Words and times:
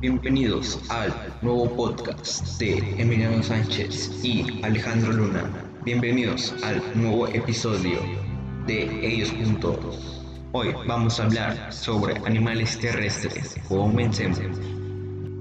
Bienvenidos 0.00 0.80
al 0.88 1.12
nuevo 1.42 1.76
podcast 1.76 2.58
de 2.58 2.78
Emiliano 2.96 3.42
Sánchez 3.42 4.24
y 4.24 4.64
Alejandro 4.64 5.12
Luna. 5.12 5.44
Bienvenidos 5.84 6.54
al 6.64 6.82
nuevo 6.94 7.28
episodio 7.28 7.98
de 8.66 8.84
Ellos 9.06 9.30
Juntos. 9.30 10.24
Hoy 10.52 10.74
vamos 10.86 11.20
a 11.20 11.24
hablar 11.24 11.70
sobre 11.70 12.16
animales 12.26 12.78
terrestres. 12.78 13.56
Comencemos. 13.68 14.40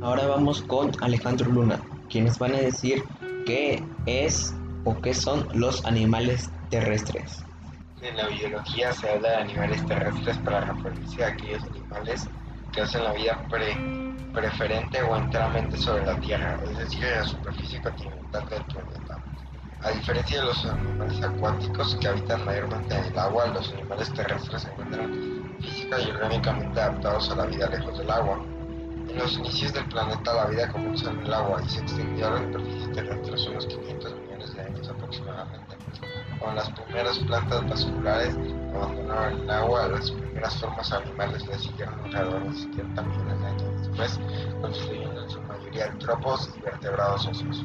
Ahora 0.00 0.26
vamos 0.26 0.62
con 0.62 0.90
Alejandro 1.02 1.50
Luna, 1.50 1.78
quienes 2.08 2.38
van 2.38 2.54
a 2.54 2.58
decir 2.58 3.04
qué 3.44 3.84
es 4.06 4.54
o 4.84 4.98
qué 5.02 5.12
son 5.12 5.46
los 5.52 5.84
animales 5.84 6.50
terrestres. 6.70 7.44
En 8.00 8.16
la 8.16 8.28
biología 8.28 8.90
se 8.94 9.10
habla 9.10 9.28
de 9.28 9.36
animales 9.36 9.84
terrestres 9.84 10.38
para 10.38 10.62
referirse 10.62 11.22
a 11.22 11.28
aquellos 11.28 11.62
animales 11.64 12.26
que 12.72 12.80
hacen 12.80 13.04
la 13.04 13.12
vida 13.12 13.44
preferente 14.32 15.02
o 15.02 15.16
enteramente 15.16 15.76
sobre 15.78 16.04
la 16.04 16.20
Tierra, 16.20 16.58
es 16.64 16.76
decir, 16.76 17.04
en 17.04 17.20
la 17.20 17.24
superficie 17.24 17.80
continental 17.80 18.48
del 18.48 18.64
planeta. 18.64 19.18
A 19.82 19.90
diferencia 19.90 20.40
de 20.40 20.46
los 20.46 20.64
animales 20.64 21.22
acuáticos 21.22 21.96
que 22.00 22.08
habitan 22.08 22.44
mayormente 22.44 22.94
en 22.94 23.04
el 23.04 23.18
agua, 23.18 23.46
los 23.48 23.72
animales 23.72 24.12
terrestres 24.12 24.62
se 24.62 24.68
encuentran 24.70 25.56
física 25.60 26.00
y 26.00 26.10
orgánicamente 26.10 26.80
adaptados 26.80 27.30
a 27.30 27.36
la 27.36 27.46
vida 27.46 27.68
lejos 27.68 27.98
del 27.98 28.10
agua. 28.10 28.42
En 29.08 29.16
los 29.18 29.38
inicios 29.38 29.72
del 29.72 29.88
planeta 29.88 30.34
la 30.34 30.46
vida 30.46 30.68
comenzó 30.68 31.10
en 31.10 31.20
el 31.20 31.32
agua 31.32 31.62
y 31.64 31.68
se 31.68 31.80
extendió 31.80 32.26
a 32.26 32.30
la 32.30 32.38
superficie 32.38 32.88
terrestre 32.88 33.34
hace 33.34 33.50
unos 33.50 33.66
500 33.66 34.14
millones 34.20 34.54
de 34.54 34.60
años 34.62 34.88
aproximadamente. 34.88 35.76
Con 36.40 36.56
las 36.56 36.70
primeras 36.70 37.18
plantas 37.20 37.68
vasculares 37.70 38.36
abandonaron 38.74 39.40
el 39.40 39.50
agua, 39.50 39.88
las 39.88 40.10
primeras 40.10 40.56
formas 40.60 40.92
animales 40.92 41.46
le 41.46 41.58
siguieron 41.58 41.94
alrededor 42.04 42.44
de 42.44 42.58
70 42.58 43.02
millones 43.02 43.40
de 43.40 43.46
años 43.46 43.75
después, 43.96 44.20
constituyendo 44.60 45.22
en 45.22 45.30
su 45.30 45.40
mayoría 45.42 45.90
tropos 45.98 46.50
y 46.56 46.60
vertebrados 46.60 47.26
óseos. 47.26 47.64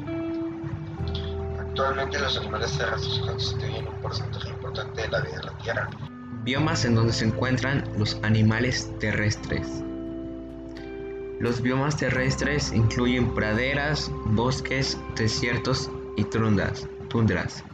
Actualmente 1.58 2.18
los 2.18 2.36
animales 2.38 2.76
terrestres 2.76 3.18
constituyen 3.20 3.88
un 3.88 4.00
porcentaje 4.00 4.50
importante 4.50 5.02
de 5.02 5.08
la 5.08 5.20
vida 5.20 5.36
en 5.40 5.46
la 5.46 5.58
Tierra. 5.58 5.90
Biomas 6.44 6.84
en 6.84 6.94
donde 6.94 7.12
se 7.12 7.26
encuentran 7.26 7.84
los 7.96 8.18
animales 8.22 8.90
terrestres. 8.98 9.82
Los 11.40 11.60
biomas 11.60 11.96
terrestres 11.96 12.72
incluyen 12.72 13.34
praderas, 13.34 14.10
bosques, 14.26 14.98
desiertos 15.16 15.90
y 16.16 16.24
tundras. 16.24 16.86
tundras. 17.08 17.64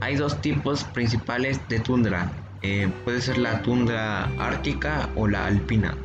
Hay 0.00 0.16
dos 0.16 0.40
tipos 0.42 0.84
principales 0.84 1.60
de 1.68 1.80
tundra. 1.80 2.30
Eh, 2.62 2.90
puede 3.04 3.20
ser 3.20 3.38
la 3.38 3.62
tundra 3.62 4.24
ártica 4.38 5.08
o 5.16 5.26
la 5.28 5.46
alpina. 5.46 5.96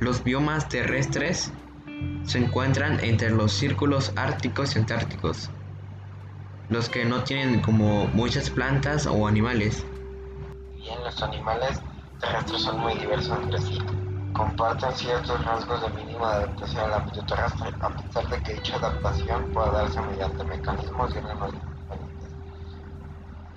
Los 0.00 0.24
biomas 0.24 0.66
terrestres 0.70 1.52
se 2.24 2.38
encuentran 2.38 2.98
entre 3.04 3.30
los 3.30 3.52
círculos 3.52 4.14
árticos 4.16 4.74
y 4.74 4.78
antárticos, 4.78 5.50
los 6.70 6.88
que 6.88 7.04
no 7.04 7.22
tienen 7.22 7.60
como 7.60 8.06
muchas 8.06 8.48
plantas 8.48 9.06
o 9.06 9.26
animales. 9.26 9.84
Bien, 10.72 11.04
los 11.04 11.22
animales 11.22 11.82
terrestres 12.18 12.62
son 12.62 12.80
muy 12.80 12.94
diversos 12.94 13.38
entre 13.42 13.60
sí. 13.60 13.78
Comparten 14.32 14.90
ciertos 14.92 15.44
rasgos 15.44 15.82
de 15.82 15.90
mínima 15.90 16.32
adaptación 16.32 16.84
al 16.84 16.94
ámbito 16.94 17.22
terrestre, 17.26 17.68
a 17.80 17.90
pesar 17.90 18.28
de 18.30 18.42
que 18.42 18.54
dicha 18.54 18.76
adaptación 18.76 19.52
pueda 19.52 19.70
darse 19.70 20.00
mediante 20.00 20.44
mecanismos 20.44 21.14
y 21.14 21.18
órganos 21.18 21.52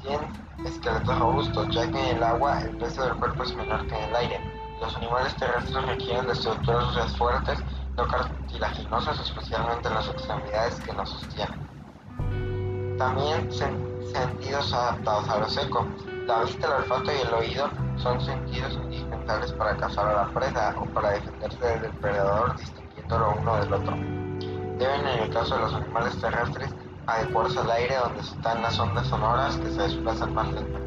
tienen 0.02 0.30
esqueletos 0.66 1.20
robustos, 1.20 1.74
ya 1.74 1.90
que 1.90 2.10
en 2.10 2.18
el 2.18 2.24
agua 2.24 2.62
el 2.64 2.76
peso 2.76 3.06
del 3.06 3.14
cuerpo 3.16 3.44
es 3.44 3.56
menor 3.56 3.88
que 3.88 3.96
en 3.96 4.04
el 4.10 4.16
aire. 4.18 4.63
Los 4.84 4.98
animales 4.98 5.34
terrestres 5.38 5.86
requieren 5.86 6.28
de 6.28 6.34
estructuras 6.34 7.16
fuertes, 7.18 7.58
no 7.96 8.06
cartilaginosas, 8.06 9.18
especialmente 9.18 9.88
en 9.88 9.94
las 9.94 10.10
extremidades 10.10 10.78
que 10.82 10.92
los 10.92 11.10
sostienen. 11.10 12.98
También 12.98 13.50
sentidos 13.54 14.74
adaptados 14.74 15.30
a 15.30 15.40
lo 15.40 15.48
seco. 15.48 15.88
La 16.28 16.44
vista, 16.44 16.68
el 16.68 16.74
olfato 16.74 17.12
y 17.14 17.28
el 17.28 17.34
oído 17.34 17.70
son 17.96 18.20
sentidos 18.20 18.74
indispensables 18.74 19.54
para 19.54 19.78
cazar 19.78 20.06
a 20.06 20.26
la 20.26 20.34
presa 20.34 20.76
o 20.78 20.86
para 20.88 21.12
defenderse 21.12 21.66
del 21.66 21.82
depredador 21.84 22.58
distinguiéndolo 22.58 23.36
uno 23.40 23.56
del 23.62 23.74
otro. 23.74 23.96
Deben, 23.96 25.08
en 25.08 25.24
el 25.24 25.30
caso 25.30 25.56
de 25.56 25.62
los 25.62 25.74
animales 25.76 26.20
terrestres, 26.20 26.76
adecuarse 27.08 27.58
al 27.58 27.72
aire 27.72 27.96
donde 27.96 28.20
están 28.20 28.62
las 28.62 28.78
ondas 28.78 29.08
sonoras 29.08 29.56
que 29.56 29.70
se 29.72 29.82
desplazan 29.82 30.34
más 30.34 30.52
lentamente. 30.52 30.84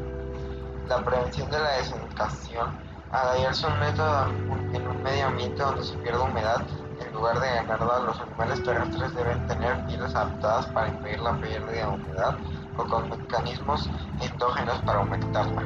La 0.87 1.03
prevención 1.03 1.49
de 1.49 1.59
la 1.59 1.71
desecación, 1.77 2.86
al 3.11 3.29
hallarse 3.29 3.67
un 3.67 3.79
método 3.79 4.27
en 4.73 4.87
un 4.87 5.03
medio 5.03 5.27
ambiente 5.27 5.61
donde 5.61 5.83
se 5.83 5.95
pierde 5.97 6.21
humedad, 6.21 6.61
en 6.99 7.13
lugar 7.13 7.39
de 7.39 7.47
ganarla, 7.47 7.99
los 7.99 8.19
animales 8.19 8.63
terrestres 8.63 9.13
deben 9.15 9.47
tener 9.47 9.85
pieles 9.85 10.13
adaptadas 10.15 10.65
para 10.67 10.89
impedir 10.89 11.19
la 11.21 11.39
pérdida 11.39 11.87
de 11.87 11.87
humedad 11.87 12.37
o 12.75 12.83
con 12.85 13.09
mecanismos 13.09 13.89
endógenos 14.19 14.79
para 14.81 14.99
aumentarla. 14.99 15.63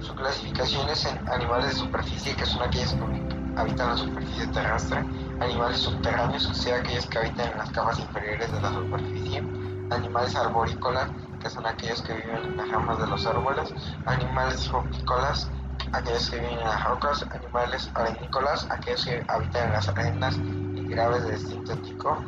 Su 0.00 0.14
clasificación 0.14 0.88
es 0.88 1.04
en 1.06 1.28
animales 1.28 1.70
de 1.70 1.80
superficie, 1.80 2.34
que 2.36 2.46
son 2.46 2.62
aquellos 2.62 2.94
que 2.94 3.60
habitan 3.60 3.88
la 3.88 3.96
superficie 3.96 4.46
terrestre, 4.48 4.98
animales 5.40 5.78
subterráneos, 5.78 6.46
o 6.46 6.54
sea, 6.54 6.76
aquellos 6.76 7.06
que 7.06 7.18
habitan 7.18 7.50
en 7.50 7.58
las 7.58 7.70
capas 7.70 7.98
inferiores 7.98 8.52
de 8.52 8.60
la 8.60 8.72
superficie, 8.72 9.42
animales 9.90 10.36
arborícolas, 10.36 11.10
que 11.38 11.50
son 11.50 11.66
aquellos 11.66 12.02
que 12.02 12.14
viven 12.14 12.44
en 12.44 12.56
las 12.56 12.68
ramas 12.70 12.98
de 12.98 13.06
los 13.06 13.26
árboles, 13.26 13.74
animales 14.06 14.70
rupícolas, 14.70 15.50
aquellos 15.92 16.30
que 16.30 16.40
viven 16.40 16.58
en 16.58 16.64
las 16.64 16.84
rocas, 16.84 17.26
animales 17.30 17.90
arenícolas, 17.94 18.66
aquellos 18.70 19.04
que 19.04 19.24
habitan 19.28 19.68
en 19.68 19.72
las 19.72 19.88
arenas 19.88 20.36
y 20.36 20.88
graves 20.88 21.24
de 21.26 21.38
sintético, 21.38 22.22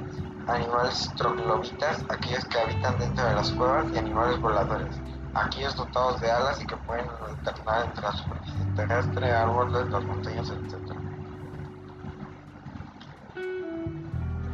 animales 0.47 1.13
troglobitas, 1.17 2.05
aquellos 2.09 2.45
que 2.47 2.59
habitan 2.59 2.99
dentro 2.99 3.27
de 3.27 3.35
las 3.35 3.51
cuevas, 3.53 3.87
y 3.93 3.99
animales 3.99 4.41
voladores, 4.41 5.01
aquellos 5.35 5.77
dotados 5.77 6.21
de 6.21 6.31
alas 6.31 6.61
y 6.61 6.67
que 6.67 6.77
pueden 6.77 7.07
alternar 7.29 7.87
entre 7.87 8.03
la 8.03 8.13
superficie 8.13 8.67
terrestre, 8.75 9.33
árboles, 9.33 9.89
las 9.91 10.05
montañas, 10.05 10.51
etc. 10.51 10.97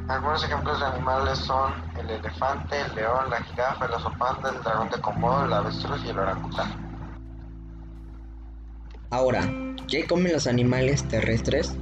Algunos 0.08 0.44
ejemplos 0.44 0.78
de 0.78 0.86
animales 0.86 1.38
son 1.38 1.85
el 2.08 2.20
elefante, 2.20 2.80
el 2.80 2.94
león, 2.94 3.30
la 3.30 3.42
jirafa, 3.42 3.86
el 3.86 3.92
oso 3.92 4.12
panda, 4.18 4.50
el 4.50 4.62
dragón 4.62 4.90
de 4.90 5.00
Komodo, 5.00 5.44
el 5.46 5.52
avestruz 5.52 6.04
y 6.04 6.08
el 6.10 6.18
orangután. 6.18 6.86
Ahora, 9.10 9.48
¿qué 9.88 10.06
comen 10.06 10.32
los 10.32 10.46
animales 10.46 11.06
terrestres? 11.08 11.74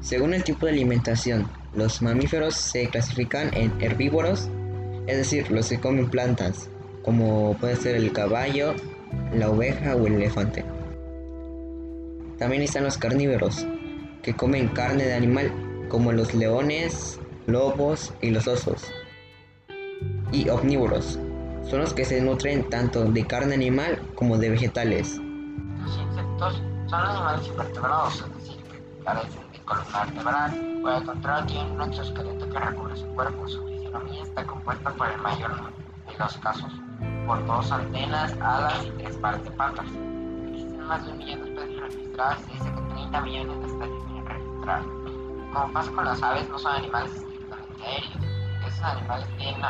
Según 0.00 0.34
el 0.34 0.44
tipo 0.44 0.66
de 0.66 0.72
alimentación, 0.72 1.48
los 1.74 2.02
mamíferos 2.02 2.54
se 2.54 2.88
clasifican 2.88 3.50
en 3.54 3.72
herbívoros, 3.80 4.48
es 5.06 5.16
decir, 5.16 5.50
los 5.50 5.68
que 5.68 5.80
comen 5.80 6.10
plantas, 6.10 6.68
como 7.04 7.56
puede 7.58 7.76
ser 7.76 7.96
el 7.96 8.12
caballo, 8.12 8.74
la 9.32 9.50
oveja 9.50 9.94
o 9.94 10.06
el 10.06 10.14
elefante. 10.14 10.64
También 12.38 12.62
están 12.62 12.84
los 12.84 12.98
carnívoros, 12.98 13.66
que 14.22 14.34
comen 14.34 14.68
carne 14.68 15.04
de 15.04 15.14
animal, 15.14 15.52
como 15.88 16.12
los 16.12 16.34
leones, 16.34 17.18
lobos 17.46 18.12
y 18.20 18.30
los 18.30 18.48
osos. 18.48 18.84
Y 20.32 20.48
omnívoros, 20.48 21.18
son 21.68 21.80
los 21.80 21.94
que 21.94 22.04
se 22.04 22.20
nutren 22.20 22.68
tanto 22.70 23.04
de 23.04 23.26
carne 23.26 23.54
animal 23.54 24.00
como 24.14 24.38
de 24.38 24.50
vegetales. 24.50 25.18
Los 25.18 25.98
insectos 25.98 26.62
son 26.86 27.00
animales 27.00 27.46
invertebrados, 27.48 28.14
es 28.20 28.34
decir, 28.36 28.56
carecen 29.04 29.52
de 29.52 29.58
columna 29.64 30.04
vertebral, 30.04 30.78
por 30.82 30.92
el 30.92 31.04
contrario 31.04 31.46
tienen 31.46 31.72
un 31.72 31.82
exoesqueleto 31.82 32.48
que 32.48 32.58
recubre 32.58 32.96
su 32.96 33.06
cuerpo, 33.06 33.48
su 33.48 33.66
fisionomía 33.66 34.22
está 34.22 34.44
compuesta 34.44 34.90
por 34.90 35.08
el 35.08 35.20
mayor 35.20 35.50
de 36.06 36.18
los 36.18 36.36
casos, 36.38 36.72
por 37.26 37.44
dos 37.46 37.72
antenas, 37.72 38.32
alas 38.40 38.84
y 38.86 38.90
tres 39.02 39.16
pares 39.16 39.44
de 39.44 39.50
patas. 39.50 39.86
Existen 40.48 40.86
más 40.86 41.04
de 41.04 41.12
un 41.12 41.18
millón 41.18 41.42
de 41.42 41.50
especies 41.50 41.80
registradas 41.80 42.40
y 42.48 42.52
dice 42.52 42.64
que 42.64 42.94
30 42.94 43.20
millones 43.22 43.60
de 43.60 43.66
especies 43.66 44.06
tienen 44.06 44.26
registradas. 44.26 44.86
Como 45.52 45.72
pasa 45.72 45.92
con 45.92 46.04
las 46.04 46.22
aves, 46.22 46.48
no 46.48 46.58
son 46.58 46.72
animales 46.76 47.12
estrictamente 47.16 47.84
aéreos. 47.84 48.16
Estos 48.66 48.84
animales 48.84 49.28
tienen 49.38 49.64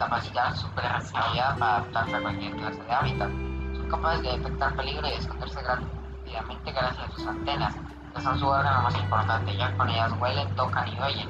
capacidad 0.00 0.56
super 0.56 0.82
para 1.12 1.76
adaptarse 1.76 2.16
a 2.16 2.22
cualquier 2.22 2.56
clase 2.56 2.82
de 2.82 2.92
hábitat. 2.92 3.28
Son 3.76 3.88
capaces 3.90 4.22
de 4.22 4.38
detectar 4.38 4.74
peligro 4.74 5.06
y 5.06 5.10
de 5.10 5.16
esconderse 5.16 5.60
rápidamente 5.62 6.72
gracias 6.72 7.06
a 7.06 7.12
sus 7.12 7.26
antenas, 7.26 7.74
que 8.14 8.22
son 8.22 8.38
su 8.38 8.46
órgano 8.46 8.82
más 8.82 8.94
importante, 8.94 9.56
ya 9.58 9.70
que 9.70 9.76
con 9.76 9.90
ellas 9.90 10.12
huelen, 10.18 10.56
tocan 10.56 10.88
y 10.88 10.98
oyen 11.00 11.28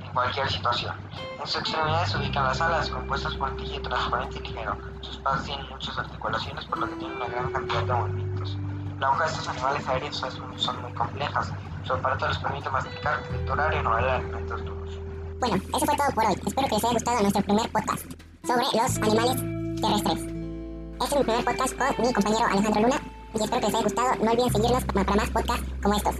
en 0.00 0.12
cualquier 0.12 0.48
situación. 0.48 0.94
En 1.40 1.46
sus 1.46 1.56
extremidades 1.56 2.10
se 2.10 2.18
ubican 2.18 2.44
las 2.44 2.60
alas, 2.60 2.88
compuestas 2.88 3.34
por 3.34 3.56
tejido 3.56 3.82
transparente 3.82 4.38
y 4.38 4.42
ligero. 4.42 4.76
Sus 5.00 5.18
patas 5.18 5.44
tienen 5.44 5.68
muchas 5.68 5.98
articulaciones, 5.98 6.64
por 6.66 6.78
lo 6.78 6.88
que 6.88 6.94
tienen 6.94 7.16
una 7.16 7.26
gran 7.26 7.52
cantidad 7.52 7.82
de 7.82 7.92
movimientos. 7.94 8.56
La 9.00 9.10
boca 9.10 9.24
de 9.24 9.30
estos 9.30 9.48
animales 9.48 9.88
aéreos 9.88 10.16
son, 10.16 10.82
muy 10.82 10.92
complejas, 10.92 11.52
su 11.82 11.92
aparato 11.94 12.28
les 12.28 12.38
permite 12.38 12.70
masticar, 12.70 13.22
triturar 13.24 13.74
y 13.74 13.82
robar 13.82 14.04
alimentos 14.04 14.64
duros. 14.64 15.07
Bueno, 15.40 15.56
eso 15.56 15.86
fue 15.86 15.96
todo 15.96 16.10
por 16.14 16.24
hoy. 16.26 16.34
Espero 16.46 16.68
que 16.68 16.74
les 16.74 16.84
haya 16.84 16.92
gustado 16.94 17.20
nuestro 17.20 17.42
primer 17.42 17.70
podcast 17.70 18.04
sobre 18.44 18.64
los 18.64 18.96
animales 18.98 19.80
terrestres. 19.80 20.18
Este 20.18 21.04
es 21.04 21.16
mi 21.16 21.24
primer 21.24 21.44
podcast 21.44 21.74
con 21.78 22.06
mi 22.06 22.12
compañero 22.12 22.46
Alejandro 22.50 22.82
Luna. 22.82 23.00
y 23.34 23.42
espero 23.42 23.60
que 23.60 23.66
les 23.66 23.74
haya 23.74 23.84
gustado. 23.84 24.24
No 24.24 24.30
olviden 24.32 24.52
seguirnos 24.52 24.84
para 24.84 25.14
más 25.14 25.30
podcasts 25.30 25.66
como 25.82 25.94
estos. 25.94 26.14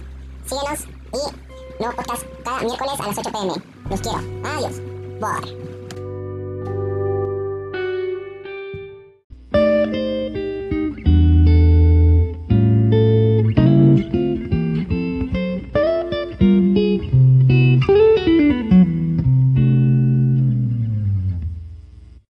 Síguenos 0.45 0.79
y 1.13 1.81
nuevo 1.83 1.95
podcast 1.97 2.23
cada 2.45 2.59
miércoles 2.61 2.99
a 2.99 3.07
las 3.07 3.17
8 3.17 3.29
pm. 3.31 3.53
Los 3.89 4.01
quiero. 4.01 4.19
Adiós. 4.47 4.81
Bye. 5.19 5.68